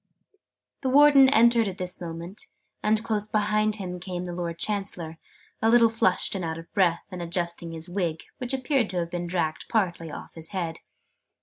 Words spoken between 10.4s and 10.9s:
head.